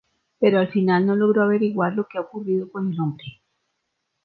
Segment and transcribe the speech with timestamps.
[0.39, 3.39] Pero al final no logra averiguar lo que ha ocurrido con el hombre.